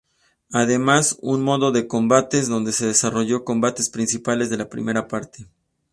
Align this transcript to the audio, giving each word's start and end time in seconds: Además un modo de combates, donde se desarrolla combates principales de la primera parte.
Además 0.51 1.19
un 1.21 1.43
modo 1.43 1.71
de 1.71 1.87
combates, 1.87 2.47
donde 2.47 2.71
se 2.71 2.87
desarrolla 2.87 3.41
combates 3.45 3.91
principales 3.91 4.49
de 4.49 4.57
la 4.57 4.67
primera 4.67 5.07
parte. 5.07 5.45